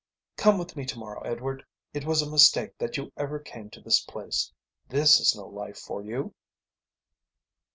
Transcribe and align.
"Come 0.35 0.57
with 0.57 0.75
me 0.75 0.83
to 0.87 0.97
morrow, 0.97 1.21
Edward. 1.21 1.63
It 1.93 2.05
was 2.07 2.23
a 2.23 2.27
mistake 2.31 2.75
that 2.79 2.97
you 2.97 3.13
ever 3.17 3.37
came 3.37 3.69
to 3.69 3.79
this 3.79 3.99
place. 4.01 4.51
This 4.89 5.19
is 5.19 5.35
no 5.35 5.45
life 5.45 5.77
for 5.77 6.01
you." 6.01 6.33